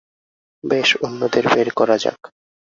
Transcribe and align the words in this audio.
বেশ, 0.63 0.89
অন্যদের 1.03 1.45
বের 1.55 1.69
করা 1.73 1.95
যাক। 1.97 2.19